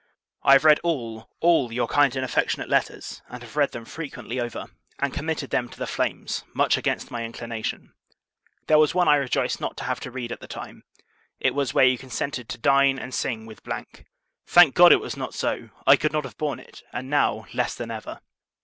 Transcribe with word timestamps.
I 0.41 0.53
have 0.53 0.65
read 0.65 0.79
all, 0.83 1.29
all, 1.41 1.71
your 1.71 1.87
kind 1.87 2.15
and 2.15 2.25
affectionate 2.25 2.69
letters: 2.69 3.21
and 3.29 3.43
have 3.43 3.55
read 3.55 3.71
them 3.71 3.85
frequently 3.85 4.39
over; 4.39 4.65
and 4.97 5.13
committed 5.13 5.51
them 5.51 5.69
to 5.69 5.77
the 5.77 5.85
flames, 5.85 6.43
much 6.55 6.75
against 6.75 7.11
my 7.11 7.23
inclination. 7.23 7.93
There 8.65 8.79
was 8.79 8.95
one 8.95 9.07
I 9.07 9.17
rejoiced 9.17 9.61
not 9.61 9.77
to 9.77 9.83
have 9.83 10.03
read 10.03 10.31
at 10.31 10.39
the 10.39 10.47
time. 10.47 10.85
It 11.39 11.53
was, 11.53 11.75
where 11.75 11.85
you 11.85 11.99
consented 11.99 12.49
to 12.49 12.57
dine 12.57 12.97
and 12.97 13.13
sing 13.13 13.45
with. 13.45 13.61
Thank 14.47 14.73
God, 14.73 14.91
it 14.91 14.99
was 14.99 15.15
not 15.15 15.35
so! 15.35 15.69
I 15.85 15.97
could 15.97 16.13
not 16.13 16.23
have 16.23 16.35
borne 16.39 16.59
it; 16.59 16.81
and, 16.91 17.07
now, 17.07 17.45
less 17.53 17.75
than 17.75 17.91
ever. 17.91 18.21